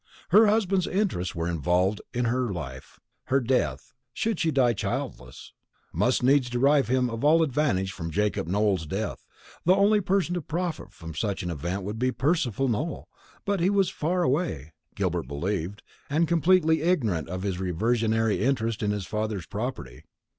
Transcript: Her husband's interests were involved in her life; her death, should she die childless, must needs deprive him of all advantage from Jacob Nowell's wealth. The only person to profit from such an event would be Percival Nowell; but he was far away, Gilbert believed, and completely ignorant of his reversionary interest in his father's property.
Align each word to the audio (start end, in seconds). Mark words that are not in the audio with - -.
Her 0.29 0.47
husband's 0.47 0.87
interests 0.87 1.35
were 1.35 1.47
involved 1.47 2.01
in 2.11 2.25
her 2.25 2.51
life; 2.51 2.99
her 3.25 3.39
death, 3.39 3.93
should 4.15 4.39
she 4.39 4.49
die 4.49 4.73
childless, 4.73 5.53
must 5.93 6.23
needs 6.23 6.49
deprive 6.49 6.87
him 6.87 7.07
of 7.07 7.23
all 7.23 7.43
advantage 7.43 7.91
from 7.91 8.09
Jacob 8.09 8.47
Nowell's 8.47 8.87
wealth. 8.87 9.23
The 9.63 9.75
only 9.75 10.01
person 10.01 10.33
to 10.33 10.41
profit 10.41 10.91
from 10.91 11.13
such 11.13 11.43
an 11.43 11.51
event 11.51 11.83
would 11.83 11.99
be 11.99 12.11
Percival 12.11 12.67
Nowell; 12.67 13.09
but 13.45 13.59
he 13.59 13.69
was 13.69 13.91
far 13.91 14.23
away, 14.23 14.73
Gilbert 14.95 15.27
believed, 15.27 15.83
and 16.09 16.27
completely 16.27 16.81
ignorant 16.81 17.29
of 17.29 17.43
his 17.43 17.59
reversionary 17.59 18.43
interest 18.43 18.81
in 18.81 18.89
his 18.89 19.05
father's 19.05 19.45
property. 19.45 20.03